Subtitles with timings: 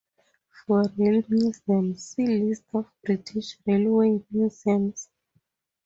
[0.65, 5.09] For rail museums, see "List of British railway museums".